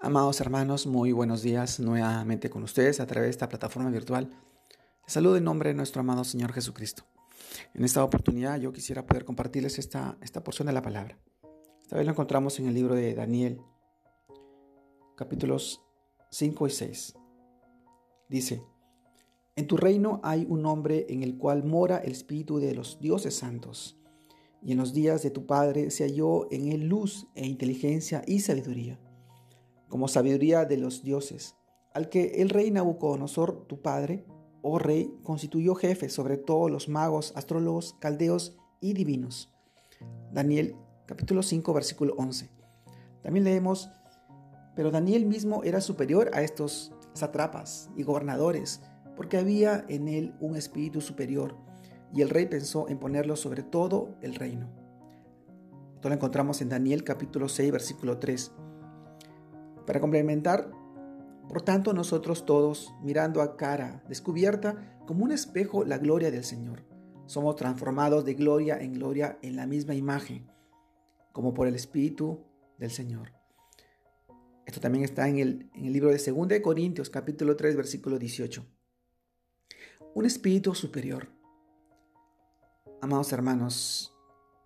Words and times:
Amados 0.00 0.40
hermanos, 0.40 0.86
muy 0.86 1.10
buenos 1.10 1.42
días 1.42 1.80
nuevamente 1.80 2.48
con 2.50 2.62
ustedes 2.62 3.00
a 3.00 3.06
través 3.08 3.26
de 3.26 3.30
esta 3.30 3.48
plataforma 3.48 3.90
virtual. 3.90 4.30
Saludo 5.08 5.36
en 5.36 5.42
nombre 5.42 5.70
de 5.70 5.74
nuestro 5.74 6.02
amado 6.02 6.22
Señor 6.22 6.52
Jesucristo. 6.52 7.02
En 7.74 7.84
esta 7.84 8.04
oportunidad 8.04 8.60
yo 8.60 8.72
quisiera 8.72 9.04
poder 9.04 9.24
compartirles 9.24 9.76
esta, 9.80 10.16
esta 10.22 10.44
porción 10.44 10.66
de 10.66 10.72
la 10.72 10.82
palabra. 10.82 11.18
Esta 11.82 11.96
vez 11.96 12.06
lo 12.06 12.12
encontramos 12.12 12.60
en 12.60 12.68
el 12.68 12.74
libro 12.74 12.94
de 12.94 13.12
Daniel, 13.12 13.60
capítulos 15.16 15.82
5 16.30 16.68
y 16.68 16.70
6. 16.70 17.14
Dice, 18.28 18.62
En 19.56 19.66
tu 19.66 19.76
reino 19.76 20.20
hay 20.22 20.46
un 20.48 20.64
hombre 20.66 21.06
en 21.08 21.24
el 21.24 21.36
cual 21.36 21.64
mora 21.64 21.98
el 21.98 22.12
espíritu 22.12 22.60
de 22.60 22.72
los 22.72 23.00
dioses 23.00 23.34
santos, 23.34 23.98
y 24.62 24.70
en 24.70 24.78
los 24.78 24.94
días 24.94 25.24
de 25.24 25.30
tu 25.30 25.44
Padre 25.44 25.90
se 25.90 26.04
halló 26.04 26.46
en 26.52 26.70
él 26.70 26.86
luz 26.86 27.26
e 27.34 27.48
inteligencia 27.48 28.22
y 28.28 28.38
sabiduría 28.38 29.00
como 29.88 30.08
sabiduría 30.08 30.64
de 30.64 30.76
los 30.76 31.02
dioses, 31.02 31.56
al 31.92 32.08
que 32.08 32.42
el 32.42 32.50
rey 32.50 32.70
Nabucodonosor, 32.70 33.66
tu 33.66 33.80
padre, 33.80 34.24
oh 34.62 34.78
rey, 34.78 35.12
constituyó 35.22 35.74
jefe 35.74 36.08
sobre 36.08 36.36
todos 36.36 36.70
los 36.70 36.88
magos, 36.88 37.32
astrólogos, 37.36 37.96
caldeos 38.00 38.56
y 38.80 38.92
divinos. 38.92 39.52
Daniel 40.32 40.76
capítulo 41.06 41.42
5 41.42 41.72
versículo 41.72 42.14
11. 42.18 42.50
También 43.22 43.44
leemos, 43.44 43.90
pero 44.76 44.90
Daniel 44.90 45.26
mismo 45.26 45.64
era 45.64 45.80
superior 45.80 46.30
a 46.34 46.42
estos 46.42 46.92
satrapas 47.14 47.90
y 47.96 48.02
gobernadores, 48.02 48.82
porque 49.16 49.38
había 49.38 49.84
en 49.88 50.06
él 50.08 50.34
un 50.40 50.56
espíritu 50.56 51.00
superior, 51.00 51.56
y 52.14 52.22
el 52.22 52.30
rey 52.30 52.46
pensó 52.46 52.88
en 52.88 52.98
ponerlo 52.98 53.36
sobre 53.36 53.62
todo 53.62 54.14
el 54.22 54.34
reino. 54.34 54.68
Esto 55.94 56.08
lo 56.08 56.14
encontramos 56.14 56.60
en 56.62 56.68
Daniel 56.68 57.02
capítulo 57.02 57.48
6 57.48 57.72
versículo 57.72 58.18
3. 58.18 58.52
Para 59.88 60.00
complementar, 60.00 60.70
por 61.48 61.62
tanto 61.62 61.94
nosotros 61.94 62.44
todos, 62.44 62.92
mirando 63.02 63.40
a 63.40 63.56
cara 63.56 64.04
descubierta 64.06 65.00
como 65.06 65.24
un 65.24 65.32
espejo 65.32 65.82
la 65.82 65.96
gloria 65.96 66.30
del 66.30 66.44
Señor, 66.44 66.84
somos 67.24 67.56
transformados 67.56 68.26
de 68.26 68.34
gloria 68.34 68.76
en 68.76 68.92
gloria 68.92 69.38
en 69.40 69.56
la 69.56 69.66
misma 69.66 69.94
imagen, 69.94 70.46
como 71.32 71.54
por 71.54 71.68
el 71.68 71.74
Espíritu 71.74 72.44
del 72.76 72.90
Señor. 72.90 73.32
Esto 74.66 74.78
también 74.78 75.04
está 75.04 75.26
en 75.26 75.38
el, 75.38 75.70
en 75.74 75.86
el 75.86 75.94
libro 75.94 76.10
de 76.10 76.18
2 76.18 76.48
de 76.48 76.60
Corintios 76.60 77.08
capítulo 77.08 77.56
3 77.56 77.74
versículo 77.74 78.18
18. 78.18 78.66
Un 80.14 80.26
espíritu 80.26 80.74
superior. 80.74 81.30
Amados 83.00 83.32
hermanos, 83.32 84.14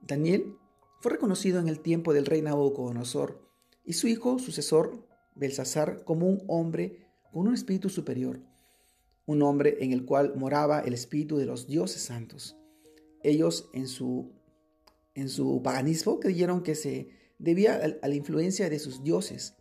Daniel 0.00 0.56
fue 1.00 1.12
reconocido 1.12 1.60
en 1.60 1.68
el 1.68 1.78
tiempo 1.78 2.12
del 2.12 2.26
rey 2.26 2.42
Nabucodonosor 2.42 3.48
y 3.84 3.92
su 3.92 4.08
hijo 4.08 4.40
sucesor 4.40 5.11
Belsasar 5.34 6.04
como 6.04 6.26
un 6.26 6.42
hombre 6.46 7.06
con 7.32 7.48
un 7.48 7.54
espíritu 7.54 7.88
superior, 7.88 8.40
un 9.26 9.42
hombre 9.42 9.78
en 9.80 9.92
el 9.92 10.04
cual 10.04 10.34
moraba 10.36 10.80
el 10.80 10.92
espíritu 10.92 11.38
de 11.38 11.46
los 11.46 11.66
dioses 11.66 12.02
santos. 12.02 12.56
Ellos 13.22 13.70
en 13.72 13.86
su, 13.88 14.32
en 15.14 15.28
su 15.28 15.62
paganismo 15.62 16.20
creyeron 16.20 16.62
que 16.62 16.74
se 16.74 17.08
debía 17.38 17.80
a 18.02 18.08
la 18.08 18.14
influencia 18.14 18.68
de 18.68 18.78
sus 18.78 19.02
dioses, 19.02 19.56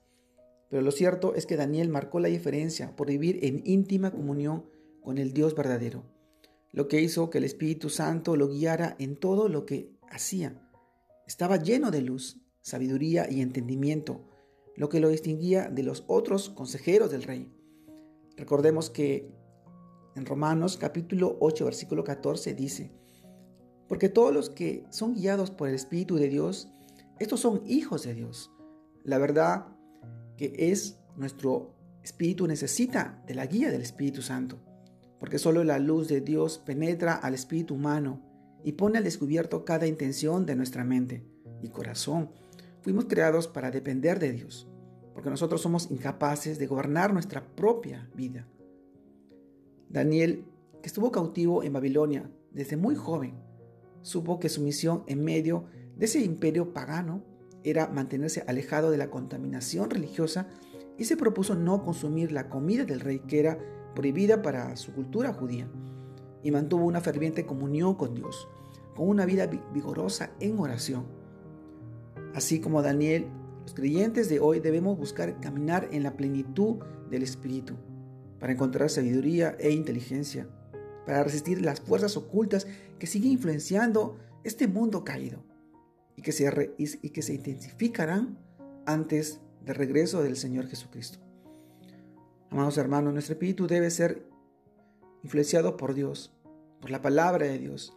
pero 0.70 0.82
lo 0.82 0.92
cierto 0.92 1.36
es 1.36 1.46
que 1.46 1.58
Daniel 1.58 1.90
marcó 1.90 2.20
la 2.20 2.30
diferencia 2.30 2.96
por 2.96 3.08
vivir 3.08 3.44
en 3.44 3.62
íntima 3.66 4.12
comunión 4.12 4.66
con 5.02 5.18
el 5.18 5.34
Dios 5.34 5.54
verdadero, 5.54 6.06
lo 6.72 6.88
que 6.88 7.02
hizo 7.02 7.30
que 7.30 7.40
el 7.40 7.44
Espíritu 7.44 7.90
Santo 7.90 8.36
lo 8.36 8.48
guiara 8.48 8.96
en 8.98 9.18
todo 9.18 9.50
lo 9.50 9.66
que 9.66 9.92
hacía. 10.10 10.62
Estaba 11.28 11.58
lleno 11.58 11.92
de 11.92 12.02
luz, 12.02 12.40
sabiduría 12.62 13.30
y 13.30 13.42
entendimiento, 13.42 14.31
lo 14.82 14.90
que 14.90 15.00
lo 15.00 15.10
distinguía 15.10 15.70
de 15.70 15.84
los 15.84 16.04
otros 16.08 16.50
consejeros 16.50 17.12
del 17.12 17.22
rey. 17.22 17.54
Recordemos 18.36 18.90
que 18.90 19.32
en 20.16 20.26
Romanos 20.26 20.76
capítulo 20.76 21.38
8 21.40 21.66
versículo 21.66 22.04
14 22.04 22.56
dice, 22.56 22.92
porque 23.88 24.09
todos 24.09 24.34
los 24.34 24.50
que 24.50 24.84
son 24.90 25.14
guiados 25.14 25.52
por 25.52 25.69
el 25.69 25.75
Espíritu 25.75 26.16
de 26.16 26.30
Dios, 26.30 26.72
estos 27.19 27.42
son 27.42 27.62
hijos 27.68 28.02
de 28.02 28.16
Dios. 28.16 28.50
La 29.03 29.19
verdad 29.19 29.68
que 30.36 30.52
es 30.58 30.98
nuestro 31.16 31.75
espíritu 32.02 32.48
necesita 32.48 33.24
de 33.28 33.36
la 33.36 33.46
guía 33.46 33.69
del 33.69 33.84
Espíritu 33.84 34.24
Santo, 34.24 34.63
porque 35.19 35.38
solo 35.38 35.63
la 35.63 35.78
luz 35.78 36.08
de 36.08 36.22
Dios 36.22 36.58
penetra 36.58 37.13
al 37.13 37.36
espíritu 37.36 37.75
humano 37.75 38.19
y 38.63 38.72
pone 38.72 38.98
al 38.98 39.03
descubierto 39.03 39.63
cada 39.63 39.86
intención 39.86 40.48
de 40.48 40.56
nuestra 40.56 40.84
mente 40.84 41.24
y 41.62 41.69
corazón 41.69 42.31
Fuimos 42.81 43.06
creados 43.06 43.47
para 43.47 43.69
depender 43.69 44.18
de 44.18 44.31
Dios, 44.31 44.68
porque 45.14 45.30
nosotros 45.30 45.62
somos 45.62 45.92
incapaces 45.92 46.58
de 46.58 46.66
gobernar 46.66 47.14
nuestra 47.14 47.46
propia 47.56 48.09
vida. 48.16 48.47
Daniel, 49.88 50.46
que 50.81 50.88
estuvo 50.88 51.12
cautivo 51.12 51.62
en 51.62 51.74
Babilonia 51.74 52.31
desde 52.50 52.78
muy 52.78 52.96
joven, 52.96 53.36
supo 54.02 54.40
que 54.40 54.50
su 54.50 54.62
misión 54.62 55.03
en 55.06 55.24
medio 55.24 55.66
de 55.96 56.06
ese 56.06 56.22
imperio 56.22 56.74
pagano 56.74 57.24
era 57.64 57.88
mantenerse 57.88 58.44
alejado 58.47 58.90
de 58.90 58.98
la 58.98 59.12
contaminación 59.12 59.92
religiosa 59.92 60.48
y 60.98 61.06
se 61.06 61.18
propuso 61.18 61.53
no 61.53 61.84
consumir 61.84 62.31
la 62.31 62.50
comida 62.50 62.84
del 62.86 63.00
rey 63.00 63.19
que 63.19 63.40
era 63.40 63.59
prohibida 63.94 64.42
para 64.42 64.75
su 64.75 64.92
cultura 64.94 65.34
judía 65.34 65.69
y 66.42 66.50
mantuvo 66.50 66.86
una 66.86 67.02
ferviente 67.02 67.46
comunión 67.46 67.94
con 67.94 68.16
Dios, 68.16 68.48
con 68.96 69.08
una 69.08 69.28
vida 69.28 69.46
vigorosa 69.72 70.31
en 70.40 70.58
oración 70.58 71.21
Así 72.34 72.62
como 72.62 72.81
Daniel, 72.81 73.28
los 73.64 73.74
creyentes 73.74 74.30
de 74.30 74.40
hoy 74.40 74.62
debemos 74.62 74.97
buscar 74.97 75.40
caminar 75.42 75.90
en 75.92 76.03
la 76.03 76.16
plenitud 76.16 76.78
del 77.09 77.24
Espíritu 77.24 77.75
para 78.40 78.53
encontrar 78.53 78.90
sabiduría 78.90 79.56
e 79.59 79.72
inteligencia, 79.72 80.47
para 81.06 81.24
resistir 81.24 81.62
las 81.62 81.81
fuerzas 81.81 82.16
ocultas 82.16 82.68
que 83.00 83.08
siguen 83.08 83.34
influenciando 83.34 84.18
este 84.44 84.68
mundo 84.68 85.03
caído 85.03 85.44
y 86.16 86.22
que 86.22 86.31
se, 86.31 86.74
y 86.78 87.09
que 87.09 87.22
se 87.22 87.34
intensificarán 87.34 88.40
antes 88.86 89.42
del 89.66 89.75
regreso 89.75 90.24
del 90.24 90.38
Señor 90.38 90.68
Jesucristo. 90.68 91.19
Amados 92.50 92.78
hermanos, 92.78 93.13
nuestro 93.13 93.34
espíritu 93.34 93.68
debe 93.68 93.92
ser 93.92 94.25
influenciado 95.22 95.75
por 95.75 95.94
Dios, 95.94 96.34
por 96.80 96.92
la 96.92 97.02
palabra 97.02 97.46
de 97.46 97.59
Dios, 97.59 97.96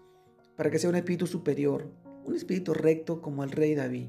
para 0.57 0.71
que 0.71 0.79
sea 0.81 0.91
un 0.91 0.97
espíritu 0.97 1.27
superior, 1.29 1.89
un 2.25 2.35
espíritu 2.35 2.75
recto 2.75 3.23
como 3.23 3.45
el 3.45 3.51
rey 3.53 3.75
David 3.75 4.09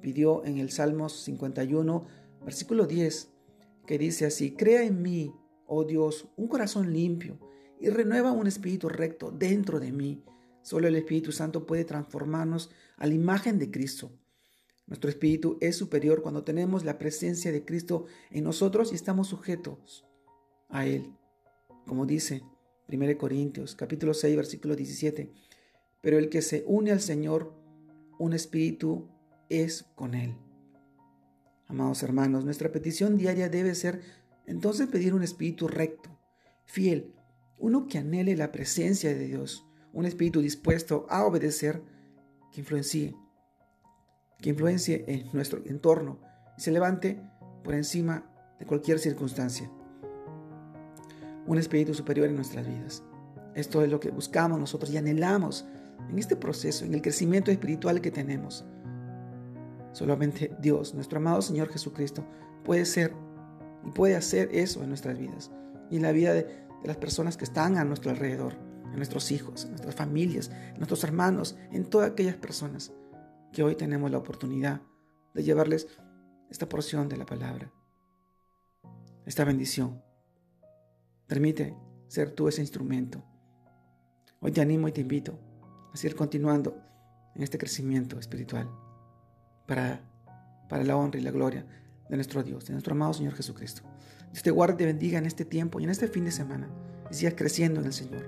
pidió 0.00 0.44
en 0.44 0.58
el 0.58 0.70
Salmos 0.70 1.22
51, 1.24 2.06
versículo 2.44 2.86
10, 2.86 3.30
que 3.86 3.98
dice 3.98 4.26
así, 4.26 4.52
Crea 4.52 4.82
en 4.84 5.02
mí, 5.02 5.32
oh 5.66 5.84
Dios, 5.84 6.28
un 6.36 6.48
corazón 6.48 6.92
limpio 6.92 7.38
y 7.80 7.88
renueva 7.88 8.32
un 8.32 8.46
espíritu 8.46 8.88
recto 8.88 9.30
dentro 9.30 9.80
de 9.80 9.92
mí. 9.92 10.22
Solo 10.62 10.88
el 10.88 10.96
Espíritu 10.96 11.32
Santo 11.32 11.66
puede 11.66 11.84
transformarnos 11.84 12.70
a 12.98 13.06
la 13.06 13.14
imagen 13.14 13.58
de 13.58 13.70
Cristo. 13.70 14.12
Nuestro 14.86 15.08
espíritu 15.08 15.56
es 15.60 15.76
superior 15.76 16.20
cuando 16.20 16.44
tenemos 16.44 16.84
la 16.84 16.98
presencia 16.98 17.52
de 17.52 17.64
Cristo 17.64 18.06
en 18.30 18.44
nosotros 18.44 18.92
y 18.92 18.96
estamos 18.96 19.28
sujetos 19.28 20.04
a 20.68 20.86
Él. 20.86 21.14
Como 21.86 22.06
dice 22.06 22.42
1 22.88 23.16
Corintios 23.16 23.74
capítulo 23.74 24.14
6 24.14 24.36
versículo 24.36 24.76
17, 24.76 25.32
pero 26.02 26.18
el 26.18 26.28
que 26.28 26.42
se 26.42 26.64
une 26.66 26.90
al 26.90 27.00
Señor, 27.00 27.54
un 28.18 28.32
espíritu 28.32 29.08
es 29.50 29.84
con 29.94 30.14
Él. 30.14 30.34
Amados 31.66 32.02
hermanos, 32.02 32.44
nuestra 32.44 32.72
petición 32.72 33.18
diaria 33.18 33.50
debe 33.50 33.74
ser 33.74 34.00
entonces 34.46 34.88
pedir 34.88 35.14
un 35.14 35.22
espíritu 35.22 35.68
recto, 35.68 36.18
fiel, 36.64 37.14
uno 37.58 37.86
que 37.86 37.98
anhele 37.98 38.36
la 38.36 38.50
presencia 38.50 39.10
de 39.10 39.26
Dios, 39.26 39.66
un 39.92 40.06
espíritu 40.06 40.40
dispuesto 40.40 41.06
a 41.10 41.24
obedecer, 41.24 41.82
que 42.50 42.60
influencie, 42.60 43.14
que 44.38 44.50
influencie 44.50 45.04
en 45.06 45.28
nuestro 45.32 45.62
entorno 45.66 46.20
y 46.56 46.62
se 46.62 46.72
levante 46.72 47.20
por 47.62 47.74
encima 47.74 48.24
de 48.58 48.66
cualquier 48.66 48.98
circunstancia. 48.98 49.70
Un 51.46 51.58
espíritu 51.58 51.94
superior 51.94 52.28
en 52.28 52.36
nuestras 52.36 52.66
vidas. 52.66 53.02
Esto 53.54 53.82
es 53.82 53.90
lo 53.90 54.00
que 54.00 54.10
buscamos 54.10 54.58
nosotros 54.58 54.90
y 54.90 54.96
anhelamos 54.96 55.66
en 56.08 56.18
este 56.18 56.36
proceso, 56.36 56.84
en 56.84 56.94
el 56.94 57.02
crecimiento 57.02 57.50
espiritual 57.50 58.00
que 58.00 58.10
tenemos. 58.10 58.64
Solamente 59.92 60.54
Dios, 60.60 60.94
nuestro 60.94 61.18
amado 61.18 61.42
Señor 61.42 61.68
Jesucristo, 61.68 62.24
puede 62.64 62.84
ser 62.84 63.14
y 63.84 63.90
puede 63.90 64.16
hacer 64.16 64.48
eso 64.52 64.82
en 64.82 64.88
nuestras 64.88 65.18
vidas 65.18 65.50
y 65.90 65.96
en 65.96 66.02
la 66.02 66.12
vida 66.12 66.34
de, 66.34 66.60
las 66.84 66.96
personas 66.96 67.36
que 67.36 67.44
están 67.44 67.76
a 67.76 67.84
nuestro 67.84 68.10
alrededor, 68.10 68.54
en 68.86 68.96
nuestros 68.96 69.30
hijos, 69.32 69.64
en 69.64 69.72
nuestras 69.72 69.94
familias, 69.94 70.50
en 70.50 70.78
nuestros 70.78 71.04
hermanos, 71.04 71.58
en 71.72 71.84
todas 71.84 72.10
aquellas 72.10 72.36
personas 72.36 72.90
que 73.52 73.62
hoy 73.62 73.74
tenemos 73.74 74.10
la 74.10 74.16
oportunidad 74.16 74.80
de 75.34 75.42
llevarles 75.42 75.88
esta 76.48 76.66
porción 76.70 77.10
de 77.10 77.18
la 77.18 77.26
palabra, 77.26 77.70
esta 79.26 79.44
bendición. 79.44 80.02
Permite 81.26 81.76
ser 82.08 82.30
tú 82.30 82.48
ese 82.48 82.62
instrumento. 82.62 83.22
Hoy 84.40 84.52
te 84.52 84.62
animo 84.62 84.88
y 84.88 84.92
te 84.92 85.02
invito 85.02 85.38
a 85.92 85.96
seguir 85.98 86.16
continuando 86.16 86.80
en 87.34 87.42
este 87.42 87.58
crecimiento 87.58 88.18
espiritual 88.18 88.70
para, 89.70 90.00
para 90.68 90.82
la 90.82 90.96
honra 90.96 91.20
y 91.20 91.22
la 91.22 91.30
gloria 91.30 91.64
de 92.08 92.16
nuestro 92.16 92.42
Dios, 92.42 92.66
de 92.66 92.72
nuestro 92.72 92.92
amado 92.92 93.14
Señor 93.14 93.34
Jesucristo. 93.34 93.82
Dios 94.32 94.42
te 94.42 94.50
guarde 94.50 94.74
y 94.74 94.76
te 94.78 94.86
bendiga 94.86 95.16
en 95.16 95.26
este 95.26 95.44
tiempo 95.44 95.78
y 95.78 95.84
en 95.84 95.90
este 95.90 96.08
fin 96.08 96.24
de 96.24 96.32
semana 96.32 96.68
y 97.08 97.14
sigas 97.14 97.34
creciendo 97.36 97.78
en 97.78 97.86
el 97.86 97.92
Señor 97.92 98.26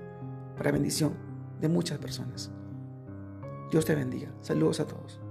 para 0.55 0.71
bendición 0.71 1.15
de 1.59 1.67
muchas 1.67 1.99
personas. 1.99 2.49
Dios 3.71 3.83
te 3.83 3.93
bendiga. 3.93 4.31
Saludos 4.39 4.79
a 4.79 4.87
todos. 4.87 5.22